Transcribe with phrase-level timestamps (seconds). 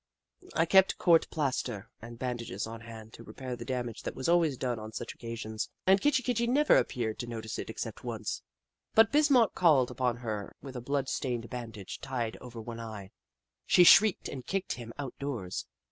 [0.55, 4.57] I kept court plaster and bandages on hand to repair the damage that was always
[4.57, 8.41] done on such occasions, and Kitchi Kitchi never appeared to notice it except once.
[8.95, 13.11] When Bismarck called upon her with a blood stained bandage tied over one eye,
[13.67, 15.67] she shrieked and kicked him out doors.